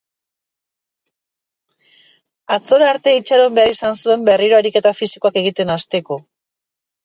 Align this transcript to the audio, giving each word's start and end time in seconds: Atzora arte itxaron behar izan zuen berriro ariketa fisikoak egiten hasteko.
Atzora 2.57 2.89
arte 2.95 3.15
itxaron 3.19 3.61
behar 3.61 3.77
izan 3.77 4.01
zuen 4.03 4.27
berriro 4.33 4.61
ariketa 4.65 4.97
fisikoak 5.03 5.41
egiten 5.47 5.79
hasteko. 5.79 6.23